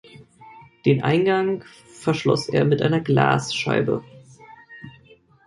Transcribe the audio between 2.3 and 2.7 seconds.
er